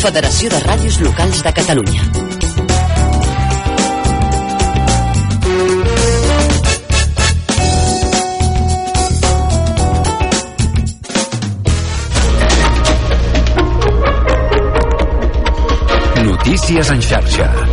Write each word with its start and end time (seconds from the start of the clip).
Federació 0.00 0.48
de 0.48 0.58
Ràdios 0.64 0.96
Locals 1.04 1.42
de 1.44 1.50
Catalunya. 1.52 2.02
Notícies 16.24 16.90
en 16.96 17.02
xarxa. 17.02 17.69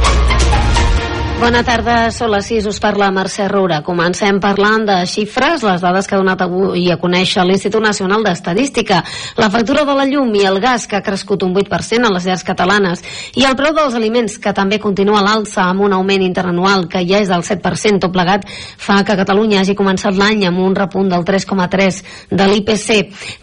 Bona 1.38 1.60
tarda, 1.62 2.08
són 2.10 2.32
les 2.34 2.48
6, 2.50 2.66
us 2.66 2.80
parla 2.82 3.12
Mercè 3.14 3.46
Roura. 3.46 3.84
Comencem 3.86 4.40
parlant 4.42 4.88
de 4.88 4.96
xifres, 5.06 5.62
les 5.62 5.84
dades 5.84 6.08
que 6.10 6.16
ha 6.16 6.18
donat 6.18 6.40
avui 6.42 6.88
a 6.90 6.96
conèixer 6.98 7.44
l'Institut 7.46 7.84
Nacional 7.84 8.24
d'Estadística. 8.26 9.04
La 9.38 9.52
factura 9.54 9.84
de 9.86 9.94
la 9.94 10.08
llum 10.10 10.32
i 10.34 10.42
el 10.50 10.58
gas, 10.60 10.88
que 10.90 10.98
ha 10.98 11.04
crescut 11.06 11.46
un 11.46 11.54
8% 11.54 12.10
a 12.10 12.12
les 12.16 12.26
llars 12.26 12.44
catalanes, 12.48 13.04
i 13.38 13.46
el 13.46 13.54
preu 13.60 13.76
dels 13.78 13.94
aliments, 14.00 14.40
que 14.42 14.56
també 14.58 14.80
continua 14.82 15.22
l'alça 15.22 15.68
amb 15.68 15.86
un 15.86 15.94
augment 15.94 16.26
interanual 16.26 16.88
que 16.90 17.04
ja 17.06 17.22
és 17.22 17.30
del 17.30 17.46
7%, 17.46 18.02
tot 18.02 18.18
plegat, 18.18 18.50
fa 18.50 19.04
que 19.06 19.20
Catalunya 19.22 19.62
hagi 19.62 19.78
començat 19.78 20.18
l'any 20.18 20.48
amb 20.50 20.66
un 20.66 20.74
repunt 20.74 21.14
del 21.14 21.22
3,3 21.22 22.02
de 22.34 22.50
l'IPC. 22.50 22.90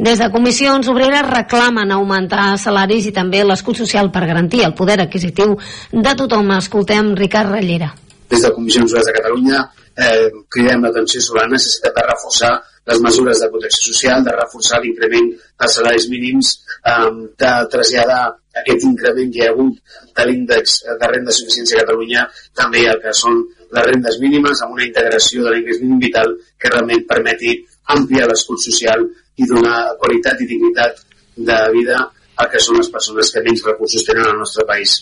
Des 0.03 0.19
de 0.19 0.31
comissions 0.35 0.91
obreres 0.91 1.31
reclamen 1.31 1.95
augmentar 1.95 2.59
salaris 2.59 3.07
i 3.07 3.15
també 3.15 3.47
l'escut 3.47 3.79
social 3.79 4.11
per 4.11 4.27
garantir 4.27 4.67
el 4.67 4.75
poder 4.75 4.99
adquisitiu 5.07 5.55
de 5.93 6.19
tothom. 6.19 6.57
Escoltem 6.59 7.15
Ricard 7.15 7.55
Rallera 7.55 7.84
des 8.31 8.43
de 8.43 8.53
Comissions 8.53 8.93
de 8.93 9.17
Catalunya 9.19 9.65
eh, 9.97 10.31
cridem 10.51 10.87
l'atenció 10.87 11.21
sobre 11.23 11.45
la 11.45 11.53
necessitat 11.55 11.95
de 11.97 12.07
reforçar 12.07 12.53
les 12.87 13.01
mesures 13.01 13.41
de 13.41 13.49
protecció 13.49 13.93
social, 13.93 14.25
de 14.25 14.33
reforçar 14.37 14.81
l'increment 14.83 15.31
dels 15.33 15.77
salaris 15.79 16.09
mínims, 16.13 16.55
eh, 16.85 17.11
de 17.41 17.53
traslladar 17.73 18.23
aquest 18.63 18.85
increment 18.87 19.31
que 19.33 19.41
hi 19.41 19.47
ha 19.47 19.53
hagut 19.53 19.79
de 20.17 20.27
l'índex 20.29 20.81
de 20.87 21.11
renda 21.13 21.31
de 21.31 21.37
suficiència 21.39 21.79
a 21.79 21.85
Catalunya 21.85 22.27
també 22.61 22.85
el 22.91 23.01
que 23.03 23.15
són 23.21 23.41
les 23.75 23.87
rendes 23.89 24.19
mínimes 24.23 24.63
amb 24.63 24.77
una 24.77 24.87
integració 24.87 25.47
de 25.47 25.55
l'ingrés 25.55 25.81
mínim 25.83 26.03
vital 26.05 26.37
que 26.61 26.71
realment 26.71 27.07
permeti 27.09 27.57
ampliar 27.97 28.29
l'escut 28.31 28.63
social 28.63 29.09
i 29.37 29.49
donar 29.51 29.97
qualitat 30.03 30.41
i 30.41 30.51
dignitat 30.53 31.03
de 31.51 31.59
vida 31.75 31.99
a 32.37 32.47
que 32.51 32.63
són 32.63 32.79
les 32.79 32.91
persones 32.91 33.31
que 33.35 33.43
menys 33.43 33.65
recursos 33.67 34.07
tenen 34.07 34.29
al 34.29 34.39
nostre 34.39 34.67
país. 34.67 35.01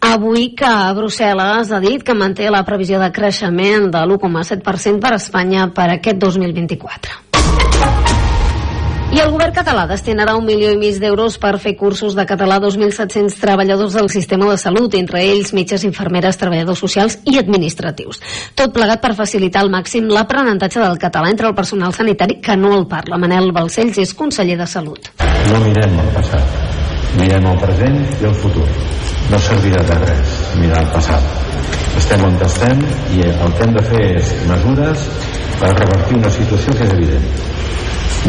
Avui 0.00 0.54
que 0.56 0.70
Brussel·les 0.96 1.70
ha 1.70 1.80
dit 1.84 2.02
que 2.02 2.14
manté 2.16 2.48
la 2.48 2.64
previsió 2.64 2.98
de 3.02 3.10
creixement 3.12 3.90
de 3.92 4.00
l'1,7% 4.00 4.96
per 5.00 5.12
a 5.12 5.18
Espanya 5.20 5.66
per 5.76 5.90
aquest 5.92 6.16
2024. 6.22 7.26
I 9.10 9.18
el 9.18 9.32
govern 9.34 9.50
català 9.50 9.88
destinarà 9.90 10.36
un 10.38 10.44
milió 10.46 10.70
i 10.70 10.78
mig 10.78 11.00
d'euros 11.02 11.34
per 11.42 11.56
fer 11.58 11.72
cursos 11.76 12.14
de 12.14 12.24
català 12.30 12.60
a 12.60 12.62
2.700 12.62 13.34
treballadors 13.42 13.96
del 13.98 14.08
sistema 14.08 14.46
de 14.46 14.56
salut, 14.62 14.94
entre 14.94 15.24
ells 15.26 15.50
metges, 15.52 15.84
infermeres, 15.84 16.38
treballadors 16.38 16.78
socials 16.78 17.18
i 17.26 17.36
administratius. 17.42 18.22
Tot 18.54 18.72
plegat 18.72 19.02
per 19.02 19.16
facilitar 19.18 19.64
al 19.66 19.74
màxim 19.74 20.08
l'aprenentatge 20.14 20.78
del 20.80 20.98
català 21.02 21.34
entre 21.34 21.50
el 21.50 21.58
personal 21.58 21.92
sanitari 21.92 22.38
que 22.40 22.56
no 22.56 22.72
el 22.78 22.86
parla. 22.86 23.18
Manel 23.18 23.50
Balcells 23.52 23.98
és 23.98 24.14
conseller 24.14 24.56
de 24.62 24.70
Salut. 24.70 25.10
No 25.50 25.64
mirem 25.66 25.98
el 26.06 26.14
passat, 26.14 26.69
mirem 27.18 27.46
el 27.50 27.58
present 27.58 28.00
i 28.20 28.26
el 28.28 28.34
futur. 28.42 28.66
No 29.30 29.38
servirà 29.46 29.82
de 29.86 29.98
res 30.04 30.36
mirar 30.60 30.82
el 30.84 30.90
passat. 30.94 31.38
Estem 31.98 32.24
on 32.26 32.36
estem 32.46 32.82
i 33.16 33.24
el 33.28 33.54
que 33.56 33.66
hem 33.66 33.74
de 33.76 33.84
fer 33.90 34.02
és 34.20 34.32
mesures 34.50 35.06
per 35.60 35.72
revertir 35.74 36.18
una 36.20 36.32
situació 36.36 36.76
que 36.76 36.86
és 36.86 36.94
evident. 36.96 37.30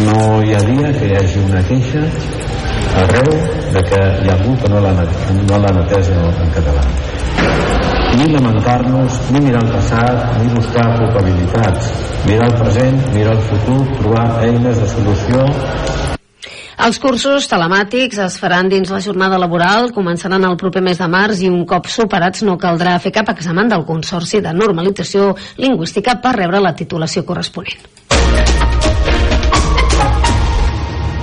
No 0.08 0.42
hi 0.42 0.56
ha 0.56 0.62
dia 0.68 0.94
que 0.98 1.10
hi 1.10 1.18
hagi 1.20 1.44
una 1.46 1.64
queixa 1.70 2.06
arreu 3.02 3.32
de 3.76 3.84
que 3.90 4.00
hi 4.02 4.30
ha 4.30 4.38
algú 4.38 4.56
que 4.62 4.70
no 4.72 4.82
l'han 4.84 5.02
no 5.02 5.82
atès 5.84 6.14
en, 6.16 6.24
en 6.46 6.54
català. 6.58 6.86
Ni 8.20 8.28
lamentar-nos, 8.34 9.20
ni 9.32 9.40
mirar 9.46 9.62
el 9.64 9.72
passat, 9.72 10.26
ni 10.42 10.50
buscar 10.56 10.88
culpabilitats. 10.98 11.94
Mirar 12.28 12.50
el 12.52 12.58
present, 12.60 12.98
mirar 13.14 13.38
el 13.38 13.46
futur, 13.52 13.82
trobar 14.02 14.28
eines 14.44 14.82
de 14.84 14.90
solució 14.96 15.46
els 16.82 16.98
cursos 16.98 17.46
telemàtics 17.46 18.18
es 18.24 18.38
faran 18.42 18.70
dins 18.72 18.90
la 18.90 19.02
jornada 19.06 19.38
laboral, 19.42 19.92
començaran 19.94 20.48
el 20.48 20.58
proper 20.58 20.82
mes 20.82 20.98
de 21.02 21.10
març 21.12 21.44
i 21.46 21.52
un 21.52 21.62
cop 21.70 21.90
superats 21.92 22.42
no 22.48 22.58
caldrà 22.58 22.98
fer 23.04 23.14
cap 23.14 23.30
examen 23.36 23.70
del 23.70 23.86
Consorci 23.86 24.42
de 24.42 24.56
Normalització 24.58 25.32
Lingüística 25.62 26.18
per 26.24 26.36
rebre 26.40 26.64
la 26.64 26.76
titulació 26.78 27.26
corresponent. 27.28 28.71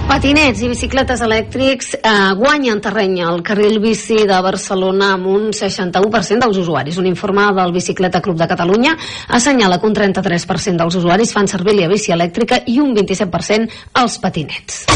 Patinets 0.09 0.63
i 0.65 0.69
bicicletes 0.71 1.21
elèctrics 1.21 1.91
eh, 1.99 2.13
guanyen 2.39 2.81
terreny 2.81 3.19
al 3.21 3.43
carril 3.45 3.77
bici 3.83 4.17
de 4.27 4.39
Barcelona 4.43 5.11
amb 5.19 5.29
un 5.29 5.51
61% 5.53 6.41
dels 6.47 6.61
usuaris. 6.65 6.97
Un 6.97 7.11
informe 7.11 7.45
del 7.59 7.75
Bicicleta 7.77 8.23
Club 8.25 8.41
de 8.41 8.49
Catalunya 8.49 8.97
assenyala 9.37 9.77
que 9.79 9.87
un 9.87 9.99
33% 9.99 10.81
dels 10.81 10.97
usuaris 10.97 11.35
fan 11.37 11.47
servir 11.47 11.77
la 11.77 11.93
bici 11.93 12.17
elèctrica 12.17 12.63
i 12.65 12.81
un 12.81 12.97
27% 12.97 13.69
els 14.01 14.19
patinets. 14.25 14.87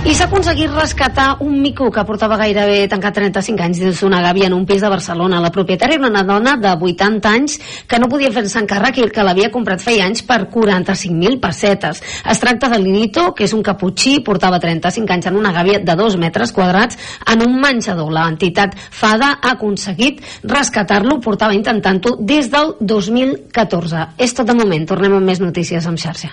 I 0.00 0.14
s'ha 0.16 0.24
aconseguit 0.30 0.72
rescatar 0.72 1.42
un 1.44 1.58
mico 1.60 1.90
que 1.92 2.02
portava 2.08 2.38
gairebé 2.40 2.86
tancat 2.88 3.18
35 3.18 3.60
anys 3.66 3.80
dins 3.82 3.98
d'una 4.00 4.22
gàbia 4.24 4.46
en 4.48 4.54
un 4.56 4.62
pis 4.64 4.80
de 4.80 4.88
Barcelona. 4.88 5.42
La 5.44 5.50
propietària 5.52 5.98
era 5.98 6.08
una 6.08 6.22
dona 6.24 6.54
de 6.56 6.70
80 6.72 7.28
anys 7.28 7.58
que 7.86 7.98
no 8.00 8.08
podia 8.08 8.30
fer-se 8.32 8.62
encàrrec 8.62 8.96
i 8.96 9.08
que 9.12 9.26
l'havia 9.26 9.50
comprat 9.52 9.82
feia 9.84 10.06
anys 10.08 10.22
per 10.24 10.46
45.000 10.48 11.36
pessetes. 11.42 12.00
Es 12.24 12.40
tracta 12.40 12.70
de 12.72 12.78
l'Inito, 12.80 13.34
que 13.36 13.44
és 13.44 13.52
un 13.52 13.60
caputxí, 13.62 14.22
portava 14.24 14.58
35 14.58 15.12
anys 15.18 15.28
en 15.28 15.36
una 15.36 15.52
gàbia 15.52 15.82
de 15.84 15.96
2 16.00 16.16
metres 16.16 16.56
quadrats 16.56 16.96
en 17.28 17.44
un 17.44 17.60
menjador. 17.60 18.08
L'entitat 18.08 18.78
FADA 18.80 19.34
ha 19.36 19.52
aconseguit 19.52 20.24
rescatar-lo, 20.48 21.20
portava 21.20 21.52
intentant-ho 21.52 22.16
des 22.24 22.48
del 22.48 22.72
2014. 22.80 24.14
És 24.16 24.32
tot 24.32 24.48
de 24.48 24.56
moment, 24.56 24.88
tornem 24.88 25.20
amb 25.20 25.28
més 25.28 25.44
notícies 25.44 25.84
en 25.84 26.00
xarxa. 26.00 26.32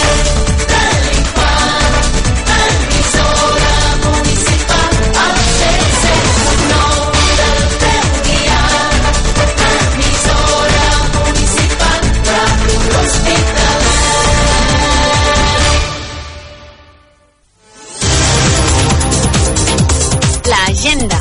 L'agenda. 20.91 21.19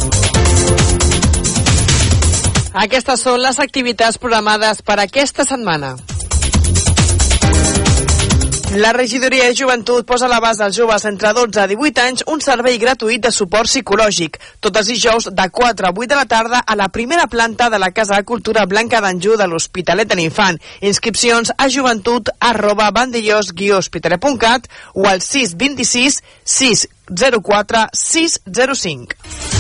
Aquestes 2.83 3.23
són 3.23 3.41
les 3.43 3.59
activitats 3.63 4.19
programades 4.19 4.81
per 4.83 4.97
aquesta 4.99 5.45
setmana. 5.47 5.95
La 8.79 8.93
regidoria 8.95 9.47
de 9.47 9.55
joventut 9.59 10.07
posa 10.07 10.27
a 10.27 10.31
l'abast 10.31 10.63
als 10.63 10.77
joves 10.79 11.05
entre 11.07 11.33
12 11.35 11.65
i 11.65 11.77
18 11.77 12.03
anys 12.03 12.25
un 12.31 12.43
servei 12.43 12.79
gratuït 12.83 13.23
de 13.23 13.33
suport 13.35 13.67
psicològic, 13.67 14.39
tots 14.63 14.79
els 14.79 14.91
dijous 14.91 15.29
de 15.35 15.47
4 15.51 15.87
a 15.87 15.91
8 15.91 16.07
de 16.13 16.19
la 16.19 16.27
tarda 16.31 16.63
a 16.67 16.77
la 16.79 16.89
primera 16.89 17.27
planta 17.27 17.71
de 17.71 17.79
la 17.83 17.91
Casa 17.91 18.17
de 18.17 18.27
Cultura 18.27 18.67
Blanca 18.67 19.01
d'Anjou 19.03 19.37
de 19.37 19.47
l'Hospitalet 19.47 20.11
de 20.11 20.19
l'Infant. 20.19 20.59
Inscripcions 20.83 21.51
a 21.57 21.69
joventut 21.69 22.31
arroba 22.39 22.91
bandellós-hospitalet.cat 22.91 24.71
o 24.95 25.07
al 25.07 25.23
626 25.23 26.23
604 26.45 27.89
605. 28.07 29.60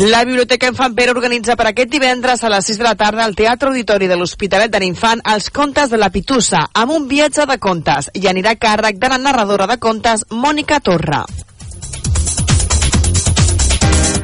La 0.00 0.24
Biblioteca 0.24 0.66
Infant 0.70 0.94
Pere 0.96 1.12
organitza 1.12 1.58
per 1.60 1.66
aquest 1.68 1.90
divendres 1.92 2.40
a 2.40 2.48
les 2.48 2.70
6 2.70 2.78
de 2.80 2.86
la 2.86 2.94
tarda 2.96 3.26
al 3.26 3.34
Teatre 3.36 3.68
Auditori 3.68 4.08
de 4.08 4.16
l'Hospitalet 4.16 4.72
de 4.72 4.80
l'Infant 4.80 5.20
els 5.34 5.50
contes 5.52 5.92
de 5.92 6.00
la 6.00 6.08
Pitussa, 6.14 6.62
amb 6.72 6.96
un 6.96 7.04
viatge 7.10 7.44
de 7.44 7.58
contes, 7.60 8.08
i 8.16 8.24
anirà 8.32 8.56
a 8.56 8.62
càrrec 8.64 8.96
de 8.96 9.12
la 9.12 9.20
narradora 9.20 9.68
de 9.68 9.76
contes, 9.76 10.24
Mònica 10.32 10.80
Torra. 10.80 11.20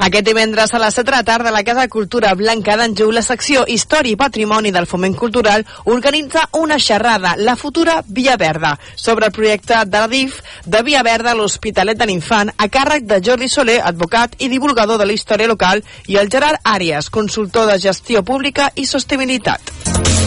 Aquest 0.06 0.22
divendres 0.28 0.70
a 0.70 0.78
les 0.78 0.94
7 0.94 1.10
de 1.10 1.16
la 1.16 1.24
tarda 1.26 1.50
la 1.50 1.64
Casa 1.64 1.80
de 1.80 1.88
Cultura 1.90 2.32
Blanca 2.38 2.76
d'Anjou, 2.78 3.08
la 3.10 3.24
secció 3.26 3.64
Història 3.66 4.14
i 4.14 4.18
Patrimoni 4.20 4.70
del 4.70 4.86
Foment 4.86 5.16
Cultural 5.18 5.64
organitza 5.90 6.44
una 6.60 6.78
xerrada, 6.78 7.32
la 7.36 7.56
futura 7.56 7.96
Via 8.06 8.36
Verda, 8.36 8.76
sobre 8.94 9.26
el 9.26 9.32
projecte 9.32 9.80
de 9.84 9.98
la 9.98 10.06
DIF 10.06 10.38
de 10.64 10.82
Via 10.86 11.02
Verda 11.02 11.32
a 11.32 11.34
l'Hospitalet 11.34 11.98
de 11.98 12.06
l'Infant, 12.06 12.54
a 12.54 12.68
càrrec 12.70 13.02
de 13.10 13.18
Jordi 13.18 13.50
Soler, 13.50 13.80
advocat 13.82 14.38
i 14.38 14.46
divulgador 14.52 15.02
de 15.02 15.10
la 15.10 15.18
història 15.18 15.50
local, 15.50 15.82
i 16.06 16.22
el 16.22 16.30
Gerard 16.30 16.62
Àrias, 16.62 17.10
consultor 17.10 17.66
de 17.66 17.80
gestió 17.88 18.22
pública 18.22 18.70
i 18.76 18.86
sostenibilitat. 18.86 20.25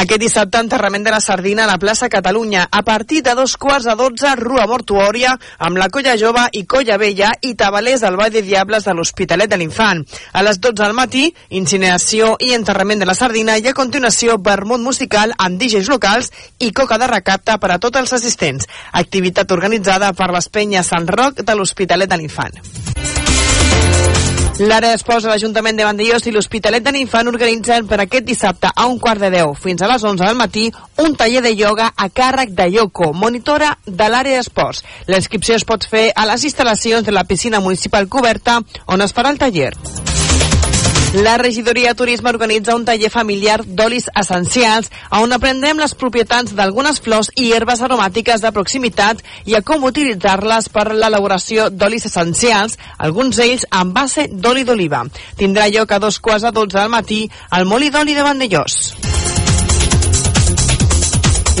Aquest 0.00 0.22
dissabte, 0.22 0.56
enterrament 0.64 1.02
de 1.04 1.10
la 1.12 1.20
sardina 1.20 1.66
a 1.66 1.68
la 1.68 1.76
plaça 1.78 2.08
Catalunya. 2.08 2.62
A 2.72 2.80
partir 2.82 3.20
de 3.22 3.34
dos 3.36 3.58
quarts 3.60 3.84
de 3.84 3.94
dotze, 3.98 4.30
rua 4.40 4.64
mortuòria 4.66 5.34
amb 5.58 5.76
la 5.76 5.90
colla 5.92 6.14
jove 6.16 6.46
i 6.56 6.62
colla 6.64 6.96
vella 6.96 7.34
i 7.44 7.52
tabalers 7.52 8.00
del 8.00 8.16
Vall 8.16 8.32
de 8.32 8.40
Diables 8.40 8.88
de 8.88 8.94
l'Hospitalet 8.96 9.50
de 9.50 9.58
l'Infant. 9.60 10.00
A 10.32 10.40
les 10.46 10.56
12 10.56 10.80
del 10.80 10.96
matí, 10.96 11.26
incineració 11.50 12.32
i 12.40 12.54
enterrament 12.56 13.04
de 13.04 13.10
la 13.10 13.18
sardina 13.18 13.58
i 13.60 13.68
a 13.68 13.76
continuació 13.76 14.38
vermut 14.40 14.80
musical 14.80 15.36
amb 15.36 15.60
DJs 15.60 15.92
locals 15.92 16.32
i 16.58 16.72
coca 16.72 16.96
de 16.96 17.10
recapte 17.12 17.58
per 17.60 17.74
a 17.74 17.78
tots 17.78 18.00
els 18.00 18.16
assistents. 18.16 18.70
Activitat 19.04 19.52
organitzada 19.52 20.14
per 20.16 20.32
les 20.32 20.48
penyes 20.48 20.88
Sant 20.96 21.12
Roc 21.12 21.44
de 21.44 21.60
l'Hospitalet 21.60 22.08
de 22.08 22.22
l'Infant. 22.22 22.56
L'àrea 24.60 24.92
d'esports 24.92 25.24
de 25.24 25.30
l'Ajuntament 25.30 25.78
de 25.78 25.86
Vandellós 25.88 26.26
i 26.28 26.32
l'Hospitalet 26.34 26.84
de 26.84 26.92
l'Infant 26.92 27.30
organitzen 27.30 27.86
per 27.88 27.96
aquest 28.02 28.26
dissabte 28.28 28.68
a 28.68 28.84
un 28.90 28.98
quart 29.00 29.22
de 29.24 29.30
deu 29.32 29.54
fins 29.56 29.80
a 29.80 29.88
les 29.88 30.04
11 30.04 30.20
del 30.20 30.36
matí 30.36 30.66
un 31.00 31.16
taller 31.16 31.40
de 31.46 31.54
ioga 31.54 31.88
a 31.96 32.10
càrrec 32.10 32.52
de 32.52 32.68
Yoko, 32.74 33.14
monitora 33.16 33.72
de 33.86 34.10
l'àrea 34.12 34.36
d'esports. 34.36 34.84
La 35.08 35.16
inscripció 35.16 35.56
es 35.56 35.64
pot 35.64 35.88
fer 35.88 36.10
a 36.12 36.28
les 36.28 36.44
instal·lacions 36.44 37.08
de 37.08 37.16
la 37.16 37.24
piscina 37.24 37.64
municipal 37.64 38.12
coberta 38.12 38.60
on 38.84 39.00
es 39.00 39.16
farà 39.16 39.32
el 39.32 39.40
taller. 39.40 39.72
La 41.12 41.38
regidoria 41.38 41.88
de 41.88 41.94
Turisme 41.96 42.30
organitza 42.30 42.76
un 42.76 42.84
taller 42.86 43.08
familiar 43.10 43.56
d'olis 43.66 44.06
essencials 44.20 44.92
on 45.18 45.34
aprendrem 45.34 45.82
les 45.82 45.96
propietats 45.98 46.54
d'algunes 46.54 47.02
flors 47.02 47.32
i 47.34 47.48
herbes 47.50 47.82
aromàtiques 47.82 48.44
de 48.44 48.54
proximitat 48.54 49.24
i 49.50 49.58
a 49.58 49.64
com 49.66 49.88
utilitzar-les 49.90 50.70
per 50.70 50.86
l'elaboració 50.94 51.66
d'olis 51.74 52.06
essencials, 52.06 52.78
alguns 52.96 53.42
d'ells 53.42 53.66
amb 53.74 53.90
base 53.90 54.28
d'oli 54.30 54.62
d'oliva. 54.62 55.02
Tindrà 55.36 55.66
lloc 55.66 55.90
a 55.90 55.98
dos 55.98 56.22
quarts 56.22 56.46
a 56.46 56.54
dotze 56.54 56.78
del 56.78 56.94
matí 56.94 57.24
al 57.50 57.66
Molí 57.66 57.90
d'Oli 57.90 58.14
de 58.14 58.30
Vandellós. 58.30 59.09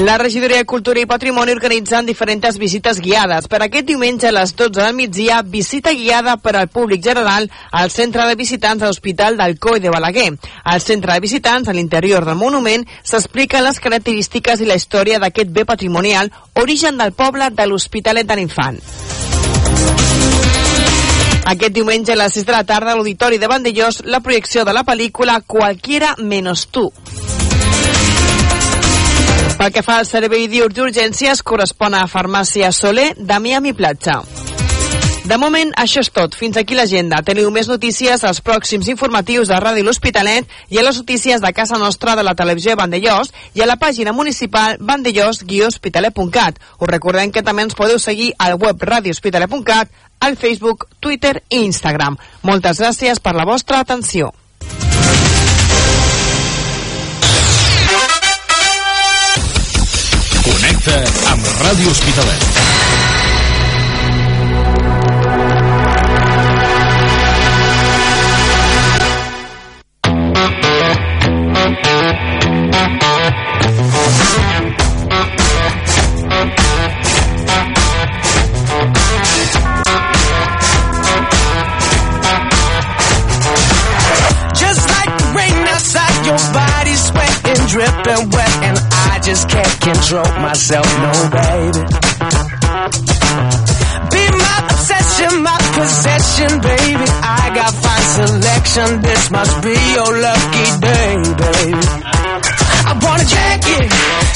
La 0.00 0.16
regidoria 0.16 0.56
de 0.56 0.64
Cultura 0.64 1.00
i 1.02 1.04
Patrimoni 1.04 1.52
organitzen 1.52 2.06
diferents 2.08 2.56
visites 2.56 3.02
guiades. 3.04 3.44
Per 3.52 3.58
aquest 3.60 3.84
diumenge 3.84 4.30
a 4.30 4.32
les 4.32 4.54
12 4.56 4.80
del 4.80 4.94
migdia, 4.96 5.42
visita 5.44 5.92
guiada 5.92 6.38
per 6.40 6.54
al 6.56 6.70
públic 6.72 7.02
general 7.04 7.50
al 7.70 7.92
centre 7.92 8.24
de 8.24 8.34
visitants 8.34 8.80
de 8.80 8.88
l'Hospital 8.88 9.36
del 9.36 9.58
Coi 9.60 9.80
de 9.84 9.92
Balaguer. 9.92 10.30
Al 10.64 10.80
centre 10.80 11.12
de 11.12 11.20
visitants, 11.20 11.68
a 11.68 11.74
l'interior 11.76 12.24
del 12.24 12.40
monument, 12.40 12.86
s'expliquen 13.04 13.66
les 13.66 13.80
característiques 13.80 14.64
i 14.64 14.70
la 14.70 14.78
història 14.80 15.20
d'aquest 15.20 15.52
bé 15.52 15.66
patrimonial, 15.68 16.32
origen 16.54 16.96
del 16.96 17.12
poble 17.12 17.50
de 17.52 17.66
l'Hospitalet 17.68 18.24
de 18.24 18.38
l'Infant. 18.40 18.80
Aquest 21.44 21.76
diumenge 21.76 22.16
a 22.16 22.22
les 22.22 22.40
6 22.40 22.48
de 22.48 22.56
la 22.56 22.64
tarda 22.64 22.94
a 22.94 22.96
l'Auditori 22.96 23.36
de 23.36 23.52
Vandellós 23.52 24.00
la 24.06 24.24
projecció 24.24 24.64
de 24.64 24.72
la 24.72 24.86
pel·lícula 24.88 25.42
Cualquiera 25.44 26.14
menos 26.16 26.68
tú. 26.72 26.88
Pel 29.60 29.74
que 29.76 29.82
fa 29.84 29.98
al 30.00 30.06
servei 30.08 30.46
diur 30.48 30.70
d'urgències, 30.72 31.42
correspon 31.44 31.92
a 31.92 32.06
Farmàcia 32.08 32.70
Soler 32.72 33.10
de 33.18 33.36
Miami 33.44 33.74
Platja. 33.76 34.14
De 35.28 35.36
moment, 35.36 35.74
això 35.76 36.00
és 36.00 36.08
tot. 36.08 36.32
Fins 36.32 36.56
aquí 36.56 36.78
l'agenda. 36.78 37.18
Teniu 37.20 37.50
més 37.52 37.68
notícies 37.68 38.24
als 38.24 38.40
pròxims 38.40 38.88
informatius 38.88 39.52
de 39.52 39.58
Ràdio 39.60 39.84
L'Hospitalet 39.84 40.48
i 40.72 40.80
a 40.80 40.86
les 40.86 40.96
notícies 41.02 41.44
de 41.44 41.52
casa 41.52 41.76
nostra 41.76 42.16
de 42.16 42.24
la 42.24 42.32
televisió 42.38 42.72
de 42.72 42.80
Vandellós 42.80 43.34
i 43.52 43.60
a 43.60 43.68
la 43.68 43.76
pàgina 43.76 44.16
municipal 44.16 44.80
vandellós-hospitalet.cat. 44.80 46.64
Us 46.80 46.88
recordem 46.88 47.28
que 47.28 47.44
també 47.44 47.68
ens 47.68 47.76
podeu 47.76 48.00
seguir 48.00 48.32
al 48.38 48.56
web 48.56 48.80
radiohospitalet.cat, 48.80 49.92
al 50.24 50.40
Facebook, 50.40 50.88
Twitter 51.00 51.42
i 51.50 51.66
Instagram. 51.68 52.16
Moltes 52.48 52.80
gràcies 52.80 53.20
per 53.20 53.36
la 53.36 53.44
vostra 53.44 53.84
atenció. 53.84 54.32
Connecta 60.80 61.30
amb 61.30 61.44
Ràdio 61.60 61.90
Hospitalet. 61.90 62.40
Just 84.54 84.88
like 84.88 85.18
the 85.18 85.32
rain 85.36 85.68
outside, 85.68 86.24
your 86.24 86.38
body's 86.54 87.10
dripping 87.70 88.30
wet, 88.30 88.48
and 88.48 88.48
I 88.48 88.49
just 89.30 89.48
can't 89.48 89.80
control 89.80 90.30
myself, 90.42 90.86
no 91.06 91.12
baby. 91.30 91.82
Be 94.10 94.24
my 94.42 94.56
obsession, 94.66 95.32
my 95.46 95.58
possession, 95.78 96.50
baby. 96.58 97.06
I 97.38 97.44
got 97.54 97.72
fine 97.84 98.06
selection, 98.18 98.88
this 99.06 99.30
must 99.30 99.54
be 99.62 99.76
your 99.94 100.10
lucky 100.26 100.66
day, 100.82 101.14
baby. 101.42 101.86
I 102.90 102.92
wanna 103.04 103.26
jack 103.34 103.62
it, 103.78 103.86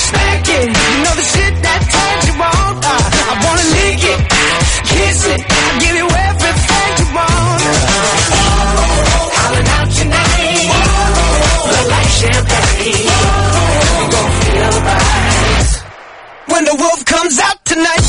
smack 0.06 0.46
it, 0.58 0.68
you 0.78 0.96
know 1.02 1.14
the 1.20 1.26
shit 1.34 1.54
that 1.66 1.80
turns 1.94 2.24
you 2.30 2.36
on. 2.38 2.72
Uh, 2.92 3.30
I 3.30 3.34
wanna 3.44 3.66
lick 3.74 4.02
it, 4.14 4.20
kiss 4.94 5.18
it, 5.34 5.40
give 5.82 5.96
you 6.02 6.08
everything 6.30 6.90
you 7.00 7.08
want. 7.18 7.62
Hollering 9.42 9.70
out 9.76 9.90
your 9.98 10.08
name, 10.18 10.70
look 11.72 11.86
like 11.94 12.10
champagne. 12.20 13.23
When 16.54 16.64
the 16.66 16.76
wolf 16.78 17.04
comes 17.04 17.36
out 17.40 17.58
tonight. 17.64 18.06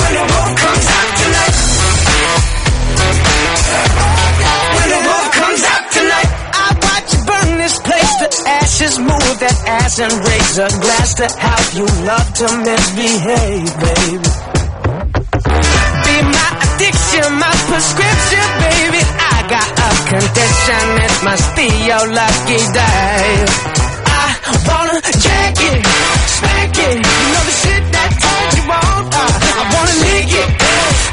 When 0.00 0.12
the 0.16 0.24
wolf 0.32 0.50
comes 0.64 0.86
out 0.96 1.10
tonight. 1.20 1.56
When 4.76 4.88
the 4.88 5.00
wolf 5.04 5.26
comes 5.40 5.62
out 5.72 5.84
tonight. 5.92 6.30
I 6.64 6.68
watch 6.80 7.08
you 7.12 7.20
burn 7.28 7.50
this 7.60 7.76
place 7.84 8.12
to 8.22 8.28
ashes, 8.48 8.94
move 8.98 9.34
that 9.44 9.58
ass 9.68 10.00
and 10.00 10.14
raise 10.16 10.56
a 10.64 10.68
glass 10.80 11.10
to 11.20 11.26
how 11.44 11.60
you 11.76 11.86
love 12.08 12.28
to 12.40 12.46
misbehave, 12.64 13.72
baby. 13.84 14.30
Be 16.08 16.16
my 16.24 16.48
addiction, 16.64 17.28
my 17.36 17.52
prescription, 17.68 18.46
baby. 18.64 19.02
I 19.04 19.36
got 19.44 19.68
a 19.76 19.90
condition, 20.08 20.84
it 21.04 21.14
must 21.20 21.48
be 21.52 21.68
your 21.84 22.04
lucky 22.16 22.62
day. 22.72 23.77
I 24.48 24.56
wanna 24.68 24.96
jack 25.02 25.54
it, 25.60 25.78
smack 26.38 26.72
it, 26.86 26.96
you 26.96 27.26
know 27.32 27.44
the 27.48 27.56
shit 27.62 27.84
that 27.92 28.10
turns 28.24 28.54
you 28.56 28.64
on. 28.64 29.02
Uh, 29.12 29.60
I 29.60 29.64
wanna 29.74 29.96
lick 30.08 30.30
it, 30.42 30.50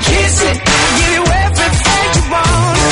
kiss 0.07 0.35
it, 0.49 0.57
give 0.95 1.11
you 1.15 1.23
everything 1.43 2.07
you 2.15 2.23
want. 2.31 2.84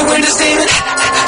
the 0.00 0.10
windows, 0.10 0.36
demon. 0.36 1.19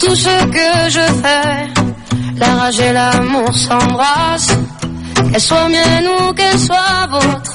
tout 0.00 0.16
ce 0.16 0.36
que 0.56 0.90
je 0.96 1.06
fais. 1.22 1.56
La 2.36 2.54
rage 2.54 2.80
et 2.80 2.92
l'amour 2.92 3.54
s'embrassent, 3.54 4.56
qu'elle 5.30 5.40
soit 5.40 5.68
mienne 5.68 6.08
ou 6.18 6.32
qu'elle 6.32 6.58
soit 6.58 7.06
vôtre. 7.10 7.54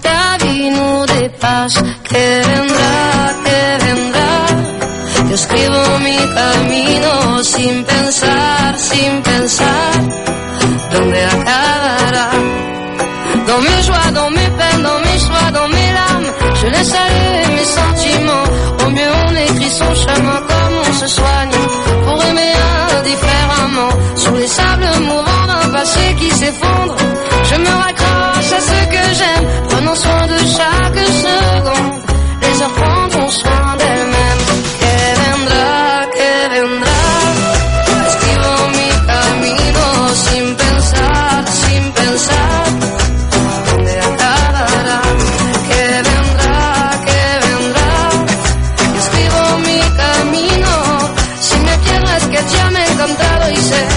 Ta 0.00 0.44
vie 0.44 0.70
nous 0.70 1.06
dépasse, 1.06 1.78
que 2.08 2.24
vendra, 2.48 3.00
que 3.44 3.60
vendra. 3.84 4.32
Yo 5.28 5.34
escribo 5.34 5.82
mi 6.06 6.18
camino 6.38 7.42
sin 7.42 7.84
pensar, 7.84 8.78
sin 8.78 9.22
pensar, 9.22 9.92
donde 10.92 11.24
acaba. 11.24 11.61
dice 53.54 53.91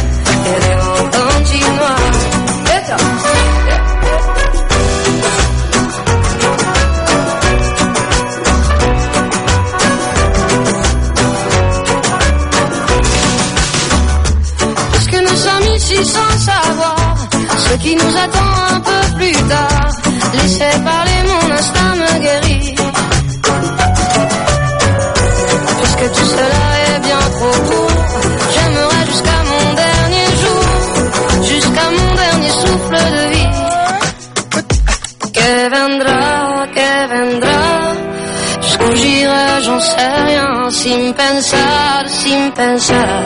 sin 40.86 41.16
pensar, 41.16 42.08
sin 42.08 42.52
pensar, 42.52 43.24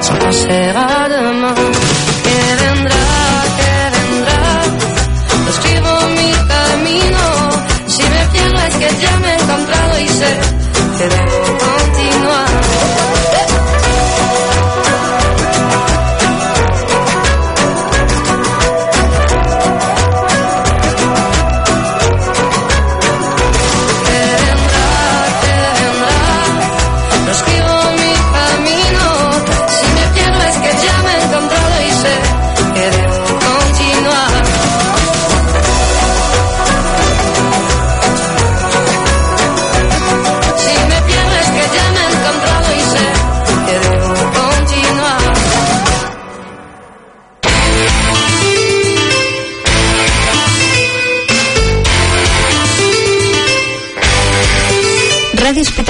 solo 0.00 0.32
será 0.32 1.08
demain 1.10 1.72
que 2.24 2.38
vendrá, 2.62 3.04
que 3.58 3.72
vendrá. 3.96 4.42
Describo 5.46 5.92
mi 6.16 6.30
camino, 6.52 7.24
si 7.86 8.02
me 8.02 8.22
pierdo 8.32 8.60
es 8.68 8.74
que 8.76 8.88
ya 9.02 9.16
me 9.18 9.28
he 9.28 9.34
encontrado 9.34 10.00
y 10.00 10.08
sé 10.08 10.59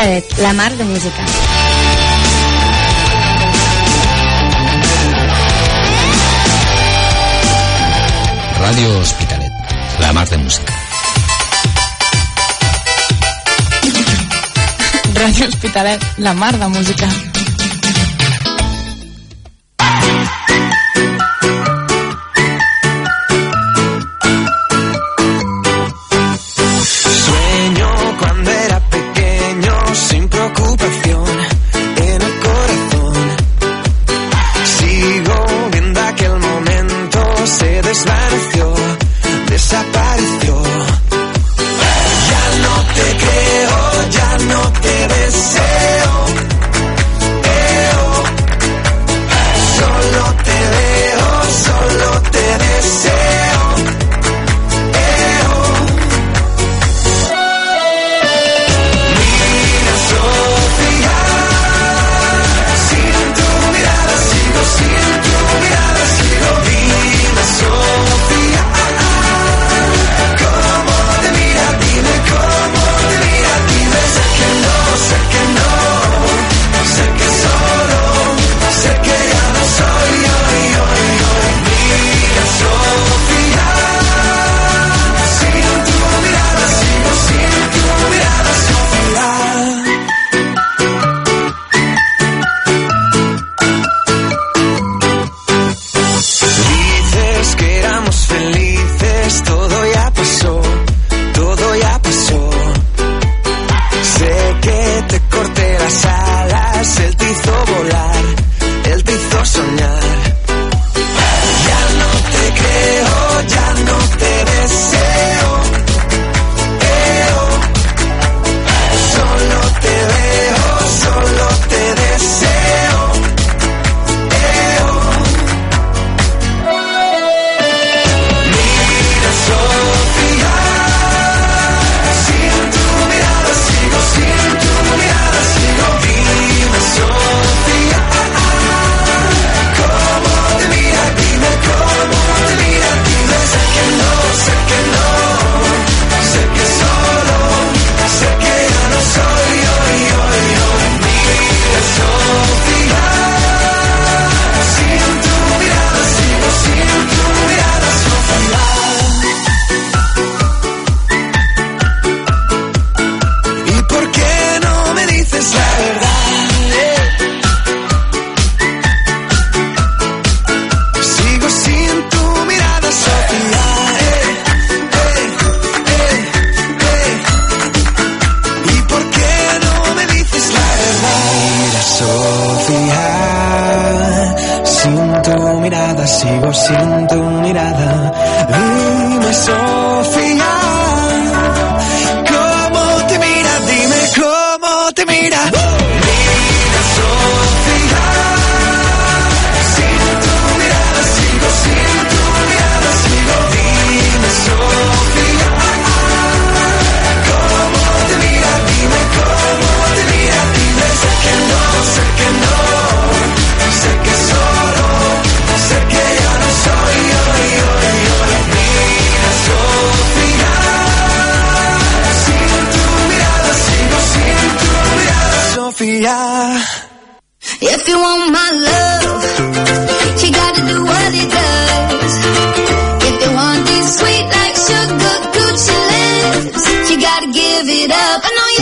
La 0.01 0.55
mar 0.55 0.75
de 0.79 0.85
música. 0.85 1.27
Radio 8.59 8.99
Hospitalet, 8.99 9.53
la 9.99 10.13
mar 10.15 10.27
de 10.31 10.39
música. 10.39 10.73
Radio 15.13 15.49
Hospitalet, 15.49 16.03
la 16.17 16.33
mar 16.33 16.59
de 16.59 16.69
música. 16.69 17.07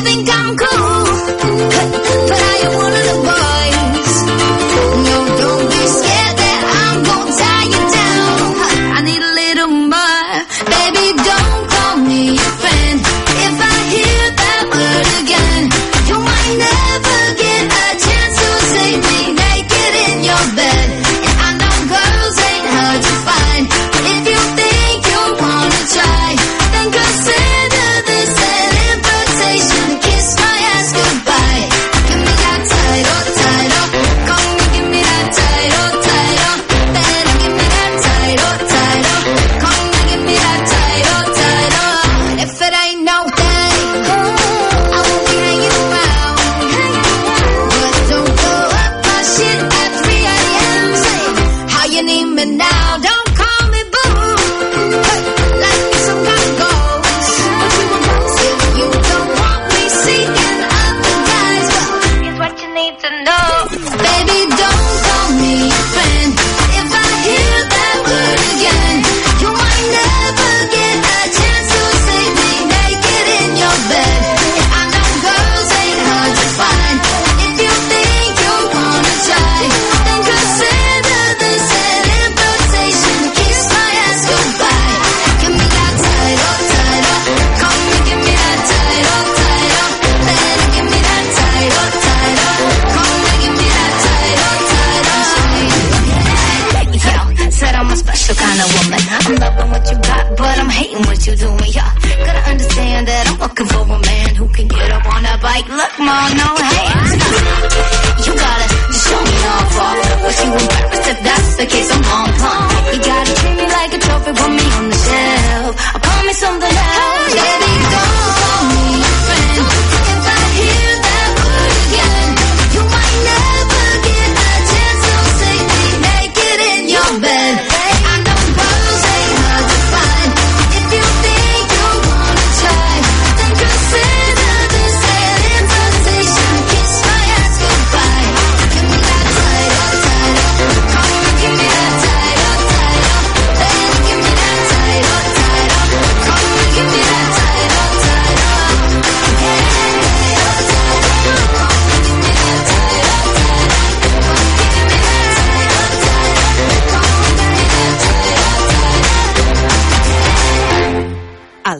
think 0.09 0.29
I'm 0.31 0.57
cool. 0.57 0.78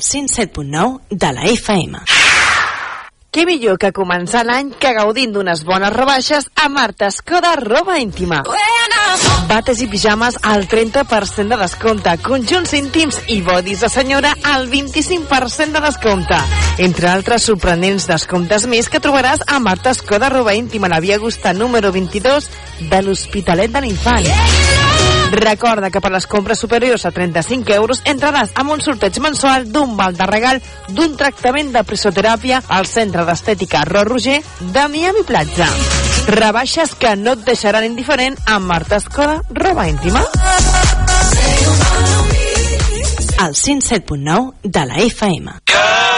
107.9 0.09 1.01
de 1.11 1.33
la 1.37 1.45
FM. 1.53 2.01
Què 3.29 3.45
millor 3.45 3.77
que 3.77 3.93
començar 3.93 4.41
l'any 4.49 4.73
que 4.81 4.95
gaudint 4.97 5.35
d'unes 5.35 5.67
bones 5.69 5.93
rebaixes 5.93 6.49
a 6.57 6.71
Marta 6.73 7.13
Escoda 7.13 7.53
Roba 7.61 7.99
Íntima. 8.01 8.41
Ué! 8.49 8.68
Bates 9.49 9.81
i 9.81 9.89
pijames 9.89 10.37
al 10.43 10.67
30% 10.69 11.49
de 11.49 11.57
descompte. 11.57 12.13
Conjunts 12.21 12.75
íntims 12.77 13.17
i 13.33 13.41
bodis 13.43 13.81
de 13.81 13.89
senyora 13.89 14.35
al 14.45 14.69
25% 14.69 15.73
de 15.73 15.85
descompte. 15.87 16.41
Entre 16.85 17.09
altres 17.09 17.49
sorprenents 17.49 18.07
descomptes 18.11 18.69
més 18.69 18.91
que 18.93 19.01
trobaràs 19.01 19.47
a 19.47 19.59
Marta 19.59 19.95
Escoda 19.97 20.29
Roba 20.29 20.55
Íntima, 20.55 20.93
la 20.93 21.01
via 21.01 21.19
Gusta 21.19 21.55
número 21.57 21.93
22 21.93 22.51
de 22.91 23.03
l'Hospitalet 23.03 23.73
de 23.73 23.87
l'Infant. 23.87 24.29
Yeah! 24.29 24.69
Recorda 25.33 25.91
que 25.91 26.01
per 26.01 26.11
les 26.13 26.27
compres 26.27 26.61
superiors 26.61 27.05
a 27.05 27.13
35 27.13 27.75
euros 27.77 28.01
entraràs 28.09 28.55
amb 28.57 28.73
un 28.73 28.85
sorteig 28.85 29.21
mensual 29.21 29.69
d'un 29.73 29.97
val 29.97 30.17
de 30.17 30.29
regal 30.29 30.63
d'un 30.89 31.17
tractament 31.21 31.73
de 31.75 31.85
presoteràpia 31.85 32.63
al 32.69 32.89
Centre 32.89 33.29
d'Estètica 33.29 33.85
Ro 33.89 34.07
Roger 34.09 34.41
de 34.61 34.89
Miami 34.89 35.27
Platja. 35.29 35.69
Rebaixes 36.29 36.93
que 37.01 37.15
no 37.17 37.33
et 37.39 37.45
deixaran 37.47 37.87
indiferent 37.89 38.37
amb 38.45 38.69
Marta 38.69 38.99
Escola, 39.01 39.39
roba 39.49 39.89
íntima. 39.89 40.21
Al 43.39 43.55
107.9 43.55 44.53
de 44.63 44.87
la 44.93 45.03
FM. 45.09 45.59
Yeah! 45.71 46.18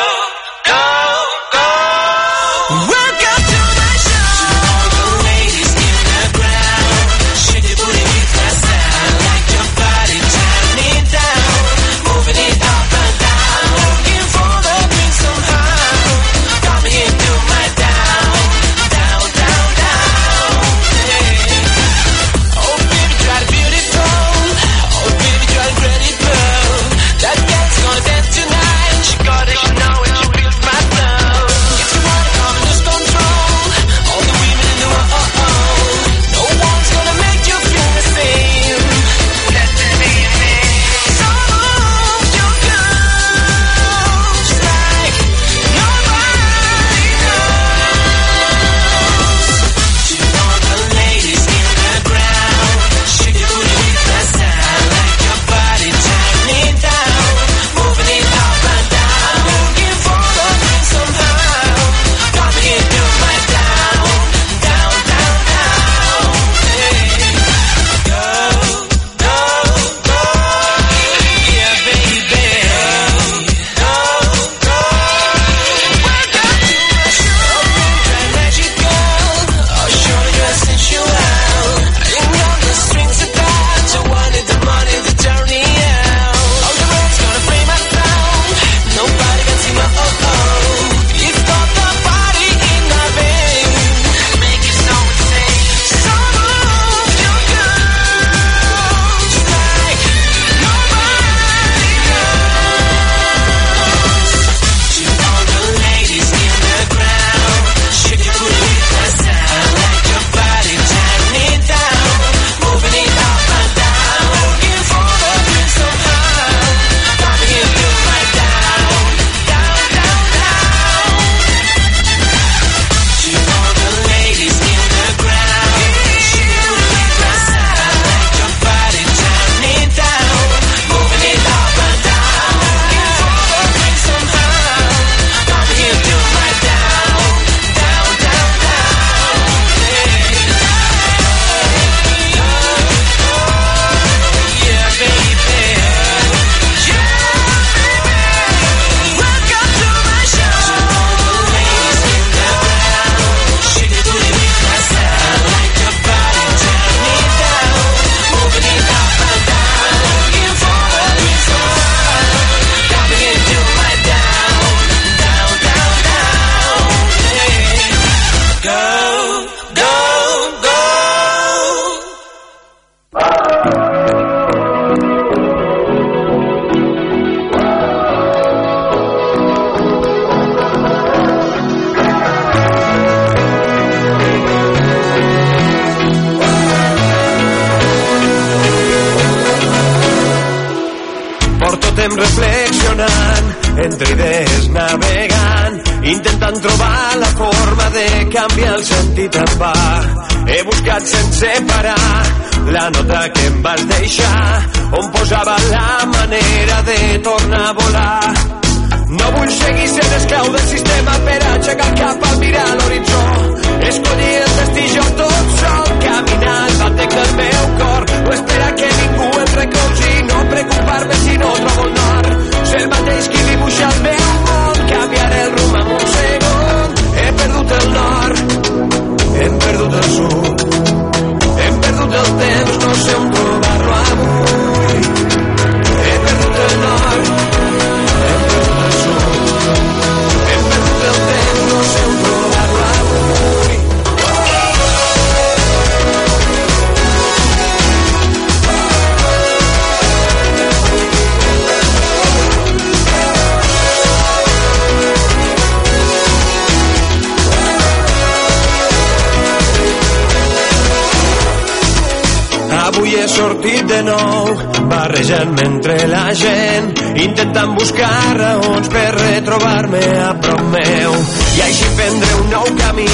de 263.90 264.02
nou, 264.06 264.50
barrejant 264.90 265.50
mentre 265.56 265.94
la 266.06 266.30
gent, 266.38 266.90
intentant 267.24 267.72
buscar 267.74 268.36
raons 268.38 268.90
per 268.92 269.06
retrobar-me 269.16 270.02
a 270.26 270.28
prop 270.44 270.62
meu. 270.74 271.16
I 271.56 271.62
així 271.66 271.88
prendre 271.98 272.36
un 272.40 272.52
nou 272.54 272.68
camí, 272.78 273.08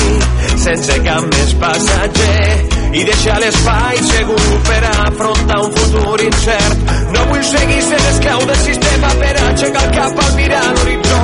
sense 0.64 0.98
cap 1.06 1.24
més 1.32 1.54
passatger, 1.62 2.50
i 2.92 3.06
deixar 3.08 3.38
l'espai 3.40 4.02
segur 4.10 4.58
per 4.68 4.82
afrontar 4.90 5.62
un 5.64 5.72
futur 5.78 6.18
incert. 6.26 6.92
No 7.16 7.24
vull 7.32 7.46
seguir 7.52 7.80
sent 7.88 8.06
esclau 8.12 8.44
del 8.52 8.62
sistema 8.66 9.14
per 9.22 9.32
aixecar 9.46 9.86
el 9.88 9.96
cap 9.96 10.22
al 10.26 10.36
mirar 10.42 10.64
l'horitzó. 10.76 11.22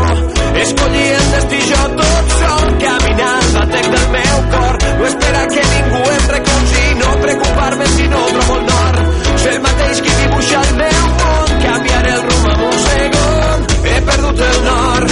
Escollir 0.64 1.06
el 1.18 1.30
destí 1.36 1.62
jo 1.68 1.84
tot 2.00 2.36
sol, 2.40 2.66
caminant 2.86 3.54
la 3.58 3.68
tec 3.76 3.92
del 3.96 4.10
meu 4.16 4.42
cor. 4.56 4.82
No 4.98 5.12
esperar 5.12 5.46
que 5.52 5.70
ningú 5.76 6.04
em 6.16 6.28
recolzi, 6.36 6.84
no 7.04 7.16
preocupar-me 7.26 7.94
si 7.96 8.12
no 8.16 8.28
trobo 8.32 8.60
el 8.60 8.68
nord 8.72 9.01
ser 9.42 9.52
el 9.54 9.60
mateix 9.62 10.00
que 10.06 10.16
dibuixa 10.20 10.60
el 10.62 10.74
meu 10.78 11.06
món, 11.20 11.54
canviaré 11.64 12.12
el 12.16 12.22
rumb 12.28 12.48
en 12.52 12.60
un 12.68 12.76
segon. 12.86 13.64
He 13.84 13.96
perdut 14.08 14.42
el 14.48 14.58
nord, 14.66 15.10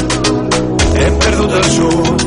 he 0.98 1.08
perdut 1.24 1.56
el 1.60 1.68
sud, 1.76 2.26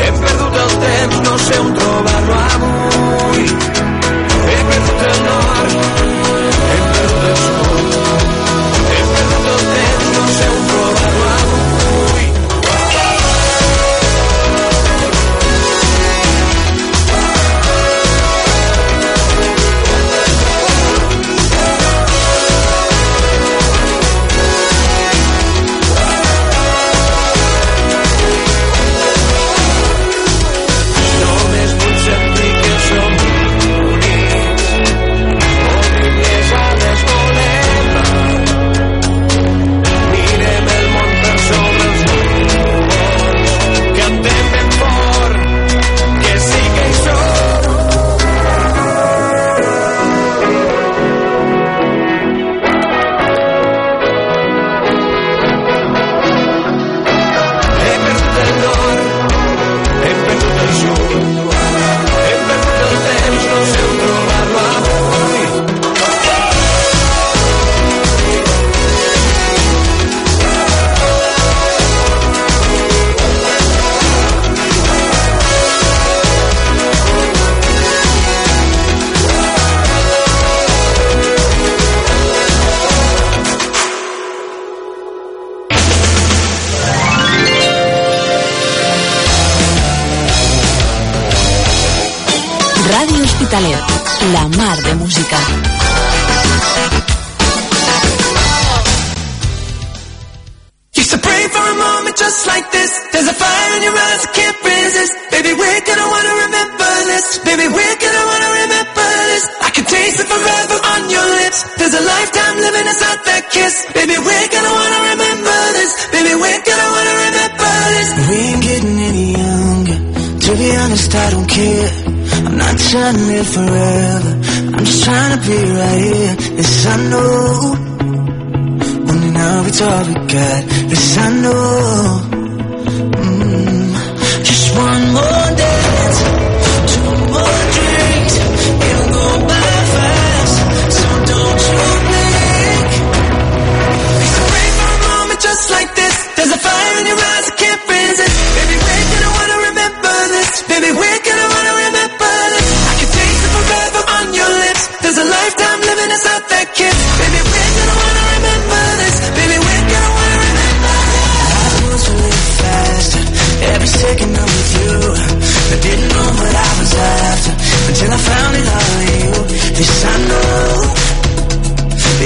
he 0.00 0.08
perdut 0.22 0.56
el 0.64 0.72
temps, 0.86 1.20
no 1.28 1.36
sé 1.48 1.60
on 1.66 1.76
trobar-lo 1.80 2.40
avui. 2.54 3.44
He 4.48 4.58
perdut 4.72 5.06
el 5.10 5.22
nord, 5.28 5.78
he 6.70 6.80
perdut 6.88 7.30
el 7.30 7.38
sud. 7.44 7.63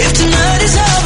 If 0.01 0.13
tonight 0.15 0.63
is 0.63 0.77
over 0.77 0.98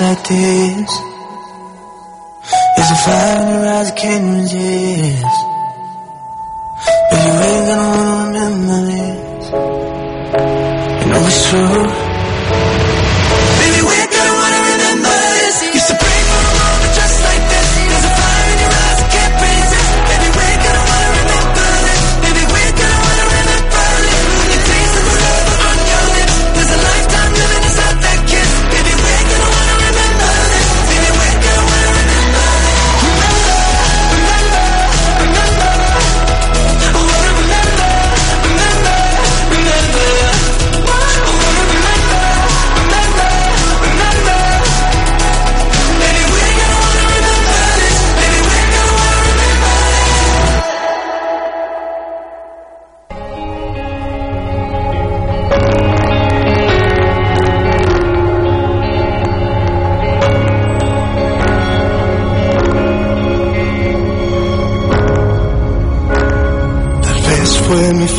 like 0.00 0.28
this 0.28 0.90
Is 2.78 2.90
a 2.90 2.96
fire 3.04 3.42
in 3.42 3.48
your 3.48 3.66
eyes 3.66 3.90
I 3.90 3.94
can't 3.94 4.42
resist. 4.42 5.13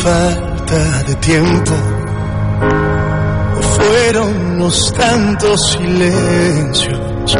falta 0.06 1.02
de 1.08 1.14
tiempo 1.16 1.72
o 3.58 3.62
fueron 3.76 4.58
los 4.60 4.92
tantos 4.92 5.72
silencios 5.72 7.36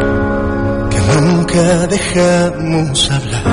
que 0.91 1.01
nunca 1.21 1.87
dejamos 1.87 3.11
hablar. 3.13 3.45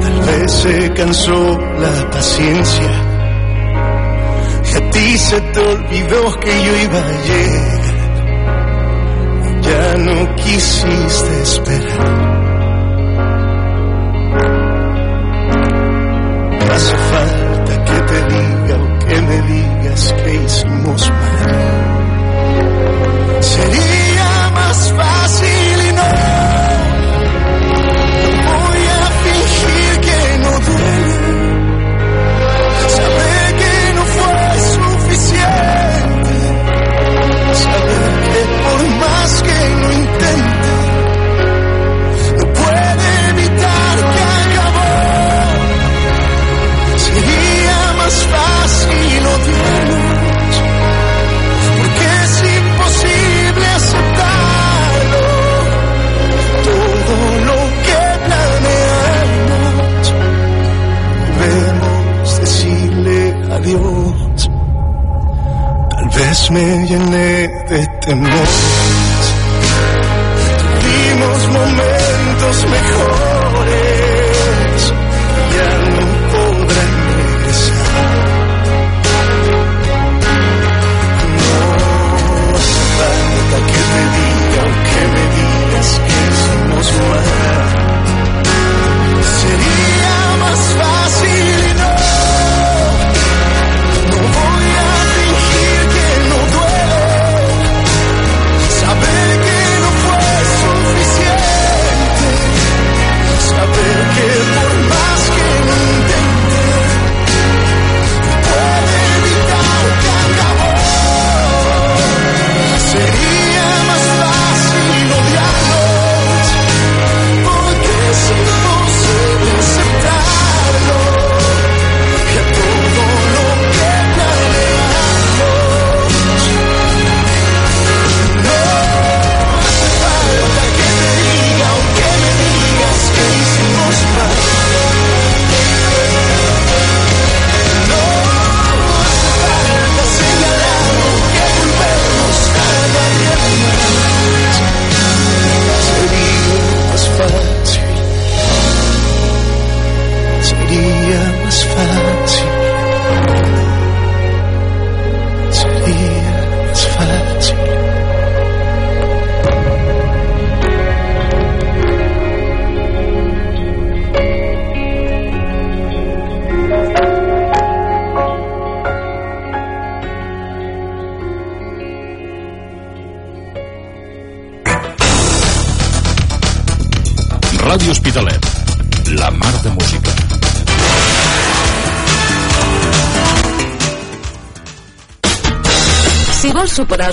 Tal 0.00 0.20
vez 0.28 0.52
se 0.52 0.92
cansó 0.92 1.58
la 1.84 2.10
paciencia 2.10 2.92
y 4.70 4.76
a 4.76 4.90
ti 4.90 5.18
se 5.18 5.40
te 5.40 5.60
olvidó 5.60 6.20
que 6.40 6.52
yo 6.64 6.76
iba 6.86 7.00
a 7.00 7.12
llegar 7.26 7.88
ya 9.68 9.96
no 9.98 10.34
quisiste 10.36 11.42
esperar. 11.42 12.27
Feliz. 23.58 23.97
me 66.50 66.86
llené 66.86 67.48
de 67.68 67.86
temor. 68.00 68.48
Tuvimos 70.80 71.48
momentos 71.48 72.66
mejores. 72.70 73.27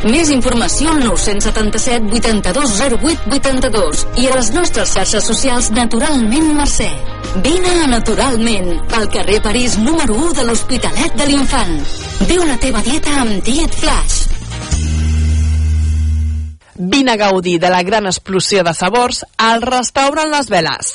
Més 0.00 0.30
informació 0.32 0.94
al 0.94 1.02
977 1.04 2.08
82 2.16 2.70
08 2.80 3.34
82 3.36 4.04
i 4.22 4.30
a 4.30 4.38
les 4.38 4.48
nostres 4.54 4.94
xarxes 4.96 5.26
socials 5.28 5.68
Naturalment 5.76 6.54
Mercè. 6.56 6.88
Vine 7.44 7.74
a 7.82 7.90
Naturalment, 7.90 8.72
al 8.96 9.10
carrer 9.12 9.42
París 9.44 9.76
número 9.76 10.16
1 10.16 10.32
de 10.40 10.48
l'Hospitalet 10.48 11.20
de 11.20 11.28
l'Infant. 11.28 11.76
Viu 12.32 12.48
la 12.48 12.56
teva 12.64 12.80
dieta 12.86 13.20
amb 13.20 13.44
Diet 13.44 13.76
Flash. 13.76 14.18
Vine 16.80 17.12
a 17.12 17.20
gaudir 17.20 17.58
de 17.60 17.68
la 17.68 17.82
gran 17.84 18.08
explosió 18.08 18.64
de 18.64 18.72
sabors 18.72 19.26
al 19.36 19.60
restaurant 19.60 20.32
Les 20.32 20.48
Veles. 20.48 20.94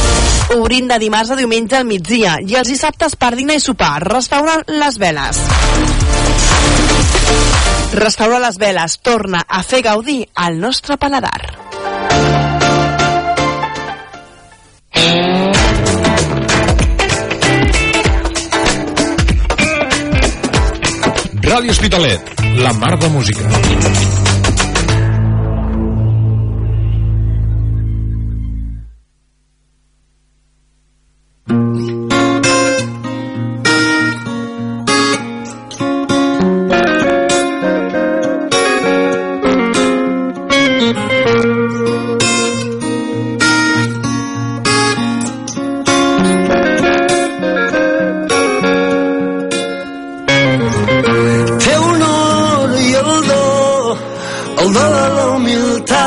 Obrint 0.51 0.89
de 0.91 0.97
dimarts 0.99 1.29
a 1.31 1.37
diumenge 1.39 1.77
al 1.77 1.85
migdia 1.87 2.33
i 2.43 2.57
els 2.59 2.67
dissabtes 2.67 3.15
per 3.15 3.31
dinar 3.39 3.55
i 3.55 3.61
sopar. 3.63 4.01
Restaurant 4.03 4.65
Les 4.67 4.97
Veles. 4.99 5.39
Restaurant 7.95 8.43
Les 8.43 8.59
Veles 8.59 8.97
torna 8.99 9.45
a 9.47 9.63
fer 9.63 9.79
gaudir 9.85 10.25
al 10.35 10.59
nostre 10.59 10.97
paladar. 10.99 11.39
Ràdio 21.47 21.71
Hospitalet, 21.71 22.35
la 22.59 22.71
mar 22.73 22.97
de 22.99 23.09
música. 23.15 24.30
El 54.61 54.69
de 54.73 54.89
la 55.17 55.25
humilitat. 55.35 55.99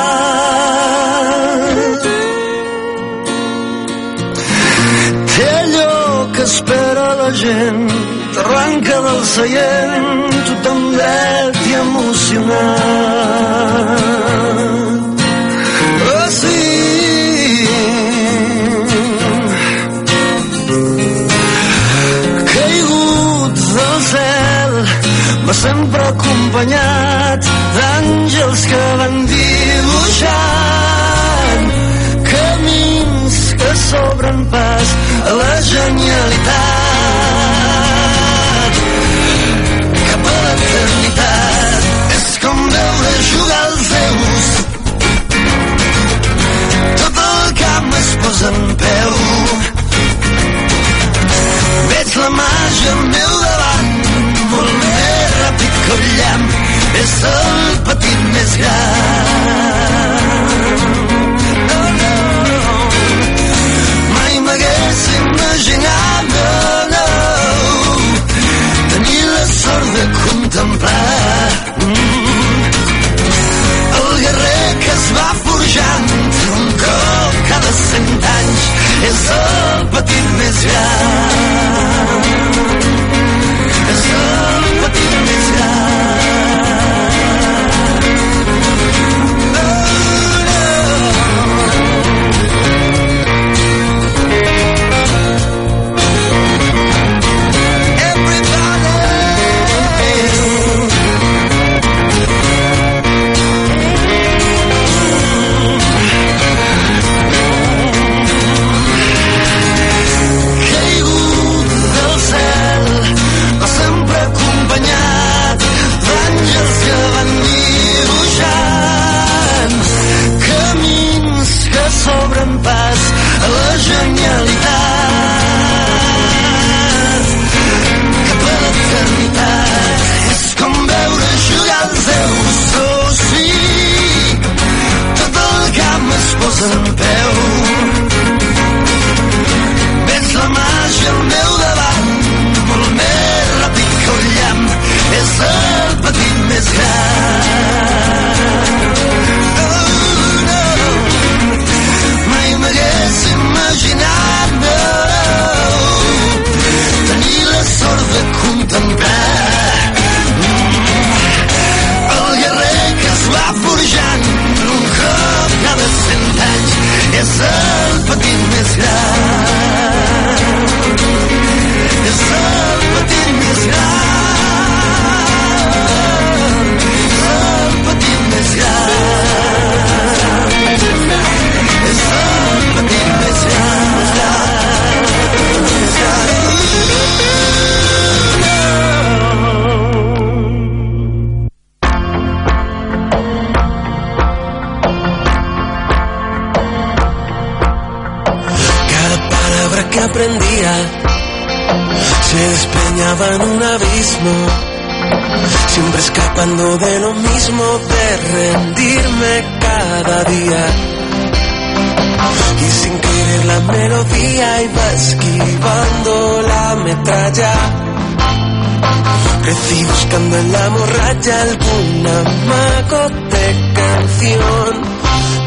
Té 5.35 5.47
allò 5.63 5.95
que 6.35 6.43
espera 6.51 7.07
la 7.21 7.31
gent, 7.43 7.85
t'arranca 8.35 8.97
del 9.07 9.23
seient, 9.35 10.09
tothom 10.49 10.81
dret 10.97 11.57
i 11.71 11.73
emocionat. 11.85 13.35
M'ha 25.55 25.61
sempre 25.61 26.03
acompanyat 26.03 27.41
d'àngels 27.77 28.63
que 28.71 28.83
van 28.99 29.17
dibuixant 29.31 30.83
camins 32.31 33.37
que 33.61 33.71
s'obren 33.87 34.41
pas 34.55 34.89
a 35.31 35.33
la 35.41 35.55
genialitat. 35.73 36.55
Cap 40.09 40.23
a 40.33 40.37
l'eternitat. 40.45 41.83
És 42.17 42.29
com 42.43 42.59
veure 42.77 43.13
jugar 43.31 43.65
els 43.71 43.87
déus 43.95 44.47
tot 47.01 47.17
el 47.29 47.45
camp 47.63 47.91
es 48.03 48.11
posa 48.23 48.49
en 48.55 48.61
peu. 48.85 49.13
Veig 51.91 52.11
la 52.23 52.31
màgia 52.43 52.93
el 55.95 56.05
llamp, 56.19 56.49
és 57.03 57.15
el 57.31 57.79
petit 57.89 58.21
més 58.35 58.51
gran. 58.63 60.15
No, 61.69 61.81
no, 62.01 62.15
mai 64.15 64.35
m'hagués 64.47 65.01
imaginat, 65.19 66.25
no, 66.35 66.49
no, 66.95 67.07
tenir 68.95 69.23
la 69.35 69.45
sort 69.53 69.89
de 69.99 70.05
contemplar 70.21 71.51
mm, 71.79 72.65
el 74.01 74.09
guerrer 74.25 74.67
que 74.85 74.93
es 74.99 75.07
va 75.19 75.29
forjant 75.45 76.09
un 76.59 76.67
cop 76.85 77.33
cada 77.53 77.73
cent 77.81 78.13
anys 78.37 78.63
és 79.13 79.21
el 79.41 79.89
petit 79.97 80.27
més 80.41 80.57
gran 80.71 81.04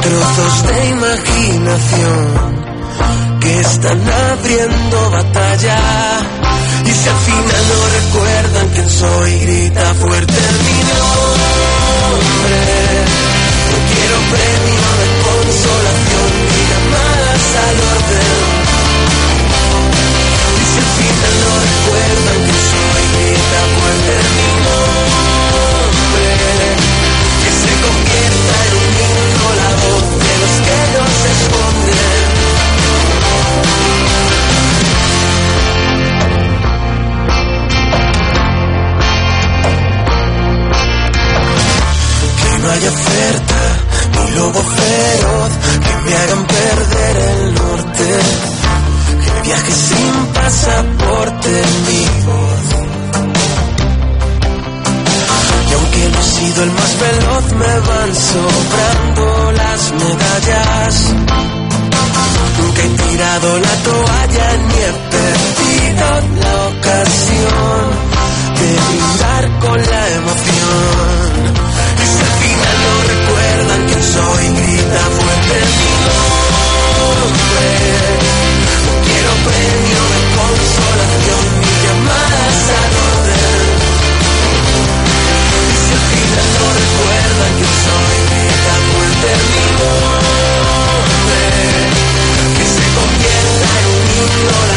trozos 0.08 0.64
de 0.68 0.88
imaginación 0.90 2.24
que 3.42 3.60
están 3.60 4.02
abriendo 4.32 5.10
batalla. 5.12 5.80
Y 6.86 6.92
si 6.92 7.10
al 7.10 7.20
final 7.30 7.64
no 7.72 7.80
recuerdan 8.00 8.68
quién 8.74 8.90
soy, 8.90 9.32
grita 9.40 9.94
fuerte 9.96 10.40
mi 10.68 10.80
nombre. 10.92 12.60
No 13.72 13.78
quiero 13.92 14.18
premio 14.34 14.88
de 15.02 15.08
consolación 15.28 16.30
ni 16.52 16.62
llamadas 16.72 17.46
al 17.66 17.78
orden. 17.96 18.36
Y 20.62 20.66
si 20.72 20.78
al 20.86 20.92
final 21.00 21.34
no 21.44 21.54
recuerdan 21.68 22.40
quién 22.48 22.64
soy, 22.72 23.04
grita 23.14 23.62
fuerte. 23.76 24.07
de 42.88 42.94
oferta, 42.94 43.60
lobo 44.36 44.62
feroz 44.62 45.52
que 45.84 45.94
me 46.06 46.16
hagan 46.16 46.44
perder 46.48 47.16
el 47.32 47.54
norte. 47.54 48.08
Que 49.24 49.32
viaje 49.48 49.72
sin 49.88 50.14
pasaporte 50.38 51.52
mi 51.86 52.04
voz. 52.28 52.66
Y 55.70 55.74
aunque 55.74 56.10
no 56.12 56.20
he 56.20 56.30
sido 56.38 56.64
el 56.64 56.72
más 56.72 56.92
veloz, 57.00 57.46
me 57.62 57.74
van 57.90 58.12
sobrando 58.34 59.52
las 59.52 59.82
medallas. 60.04 60.96
Nunca 62.58 62.82
he 62.84 62.90
tirado 62.90 63.60
la 63.60 63.76
toalla 63.88 64.48
ni 64.68 64.78
he 64.88 64.94
perdido 65.16 66.08
la 66.44 66.54
ocasión 66.74 67.84
de 68.60 68.70
brindar 68.88 69.44
con 69.60 69.78
la 69.78 70.04
emoción. 70.20 71.58
No 72.84 72.94
recuerda 73.14 73.76
que 73.88 73.98
soy 74.04 74.44
grita 74.60 75.02
fuerte 75.18 75.54
en 75.64 75.72
mi 75.80 75.94
nombre. 76.08 77.68
No 78.86 78.94
quiero 79.06 79.32
premio 79.48 80.02
de 80.14 80.22
consolación, 80.38 81.44
mi 81.62 81.74
llamada 81.84 82.44
salud. 82.68 83.22
Y 85.58 85.76
si 85.82 85.92
el 85.98 86.04
grita 86.12 86.44
no 86.56 86.66
recuerda 86.82 87.46
que 87.58 87.68
soy 87.86 88.18
grita 88.32 88.74
fuerte 88.92 89.28
en 89.38 89.44
mi 89.54 89.66
nombre, 89.82 91.42
que 92.58 92.66
se 92.76 92.86
convierta 92.98 93.68
en 93.80 93.86
un 93.96 94.08
ignorante. 94.24 94.77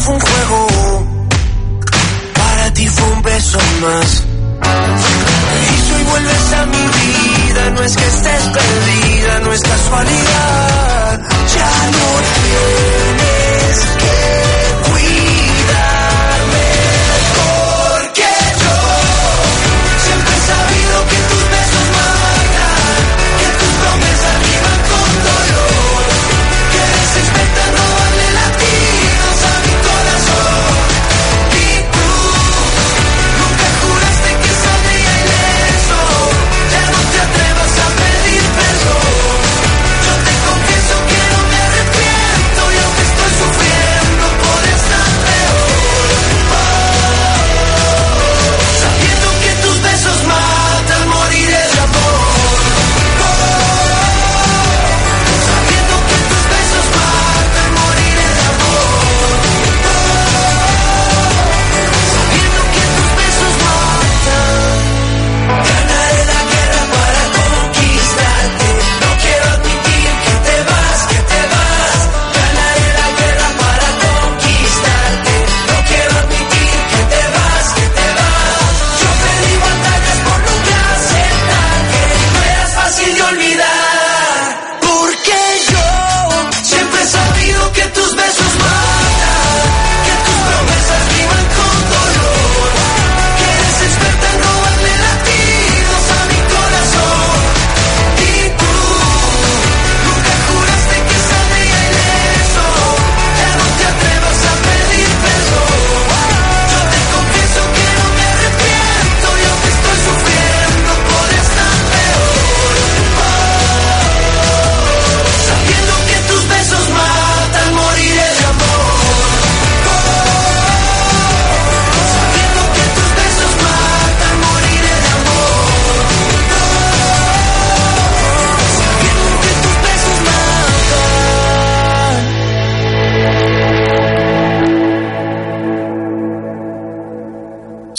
fue 0.00 0.14
un 0.14 0.20
juego, 0.20 0.66
para 2.34 2.72
ti 2.74 2.86
fue 2.88 3.08
un 3.12 3.22
beso 3.22 3.58
más. 3.80 4.22
Y 5.62 5.80
si 5.86 5.94
hoy 5.94 6.02
vuelves 6.04 6.52
a 6.52 6.66
mi 6.66 6.78
vida, 6.78 7.70
no 7.70 7.82
es 7.82 7.96
que 7.96 8.06
estés 8.06 8.42
perdida, 8.42 9.38
no 9.40 9.52
es 9.52 9.62
casualidad, 9.62 11.20
ya 11.54 11.90
no 11.92 12.06
tienes 12.42 13.86
que. 13.98 14.15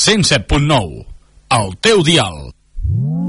107.9, 0.07 1.03
el 1.51 1.73
teu 1.83 1.99
dial. 2.01 2.37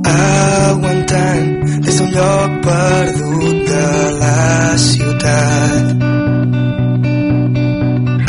Aguantant 0.06 1.48
des 1.82 1.96
d'un 1.98 2.12
lloc 2.14 2.52
perdut 2.62 3.64
de 3.66 3.88
la 4.20 4.76
ciutat 4.78 5.90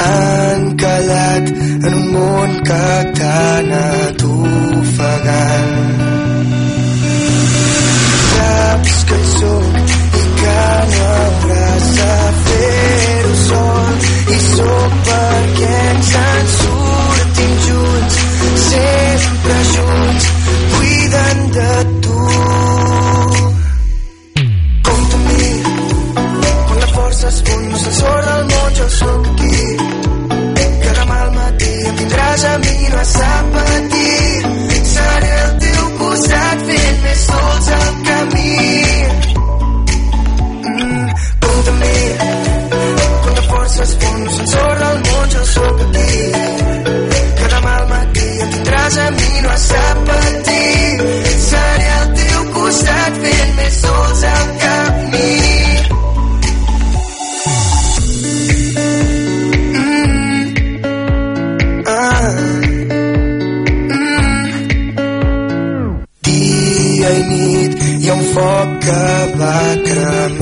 encallat 0.08 1.46
en 1.60 1.94
un 1.94 2.08
món 2.16 2.58
que 2.72 2.88
tant 3.22 3.69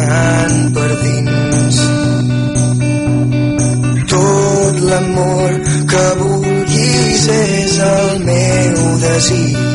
tant 0.08 0.60
per 0.76 0.90
dins. 1.04 1.80
Tot 4.14 4.84
l'amor 4.90 5.58
que 5.94 6.06
vulguis 6.24 7.26
és 7.40 7.80
el 7.94 8.14
meu 8.30 8.86
desig. 9.08 9.67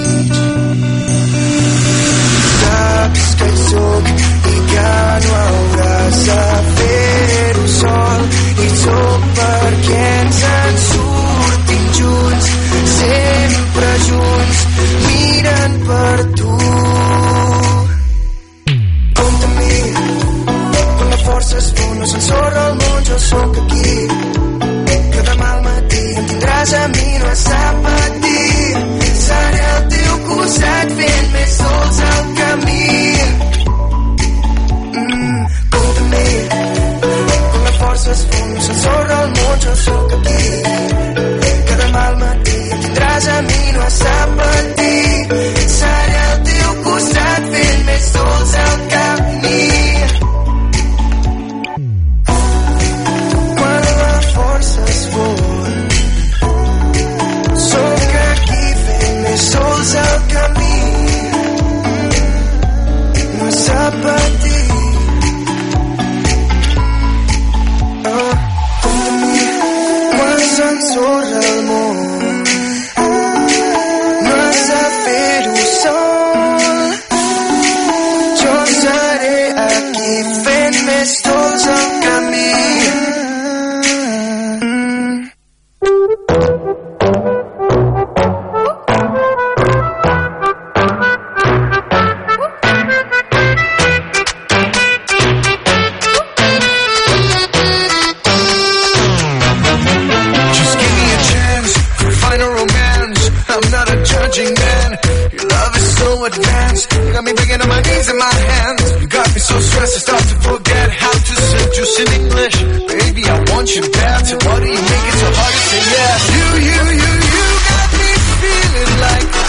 in 108.09 108.19
my 108.19 108.35
hands. 108.51 109.03
You 109.03 109.07
got 109.07 109.29
me 109.35 109.41
so 109.41 109.59
stressed, 109.61 109.97
I 109.97 110.01
start 110.01 110.23
to 110.23 110.37
forget 110.49 110.91
how 110.91 111.13
to 111.13 111.35
seduce 111.51 112.01
in 112.01 112.09
English. 112.21 112.57
Baby, 112.89 113.23
I 113.29 113.37
want 113.51 113.69
you 113.77 113.83
bad, 113.83 114.27
so 114.27 114.37
why 114.45 114.61
do 114.61 114.67
you 114.67 114.83
make 114.93 115.07
it 115.11 115.17
so 115.23 115.29
hard 115.39 115.55
to 115.55 115.63
say 115.71 115.83
yes? 115.97 116.19
You, 116.37 116.47
you, 116.69 116.81
you, 117.03 117.13
you 117.35 117.45
got 117.71 117.89
me 118.01 118.11
feeling 118.41 119.01
like. 119.01 119.42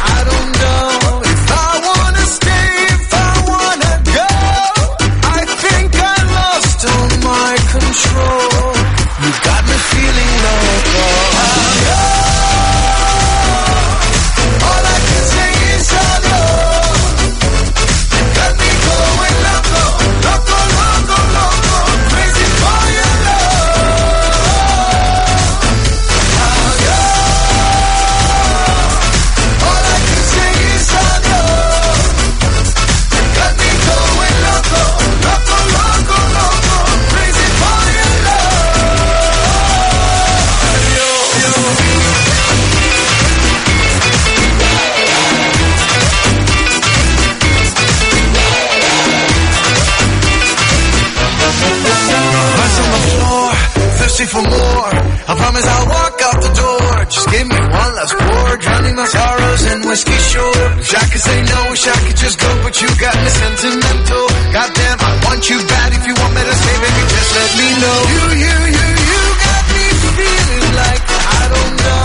and 59.73 59.85
whiskey 59.85 60.17
sure. 60.29 60.65
I 61.01 61.05
could 61.09 61.21
say 61.21 61.39
no, 61.41 61.57
wish 61.71 61.87
I 61.87 61.97
could 62.05 62.17
just 62.17 62.37
go, 62.39 62.49
but 62.63 62.73
you 62.81 62.89
got 63.01 63.15
me 63.17 63.29
sentimental. 63.29 64.25
Goddamn, 64.53 64.99
I 65.01 65.11
want 65.25 65.49
you 65.49 65.57
bad. 65.65 65.89
If 65.93 66.03
you 66.05 66.13
want 66.13 66.33
me 66.37 66.41
to 66.45 66.55
stay, 66.61 66.77
baby, 66.83 67.03
just 67.09 67.31
let 67.33 67.51
me 67.57 67.67
know. 67.81 67.97
You, 68.13 68.23
you, 68.43 68.55
you, 68.77 68.87
you 69.09 69.21
got 69.45 69.63
me 69.73 69.85
feeling 70.13 70.67
like 70.77 71.01
I 71.09 71.43
don't 71.53 71.75
know. 71.85 72.03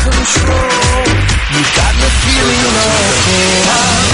Control. 0.00 1.06
You 1.54 1.62
got 1.76 1.92
me 2.00 2.08
feeling 2.24 2.64
awful. 2.88 4.09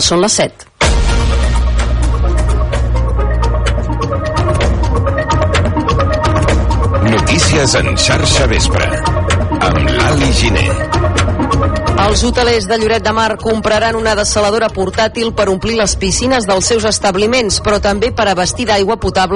Tarda, 0.00 0.08
són 0.08 0.20
les 0.20 0.32
7. 0.32 0.66
Notícies 7.10 7.74
en 7.74 7.96
xarxa 7.96 8.46
vespre. 8.46 8.86
Amb 9.60 9.88
l'Ali 9.88 10.32
Giner. 10.32 10.70
Els 12.00 12.22
hotelers 12.24 12.64
de 12.66 12.78
Lloret 12.80 13.02
de 13.04 13.12
Mar 13.12 13.36
compraran 13.36 13.94
una 13.94 14.14
desaladora 14.16 14.70
portàtil 14.72 15.34
per 15.36 15.50
omplir 15.52 15.76
les 15.76 15.96
piscines 16.00 16.46
dels 16.48 16.66
seus 16.66 16.84
establiments, 16.88 17.60
però 17.60 17.78
també 17.80 18.10
per 18.10 18.24
abastir 18.30 18.64
d'aigua 18.66 18.96
potable 18.96 19.28